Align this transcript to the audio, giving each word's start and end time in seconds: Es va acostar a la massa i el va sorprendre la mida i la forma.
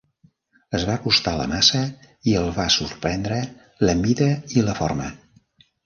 Es 0.77 0.85
va 0.89 0.95
acostar 0.99 1.33
a 1.35 1.39
la 1.41 1.45
massa 1.51 1.83
i 2.31 2.35
el 2.41 2.51
va 2.57 2.67
sorprendre 2.79 3.41
la 3.89 3.99
mida 4.05 4.35
i 4.59 4.69
la 4.71 4.81
forma. 4.85 5.17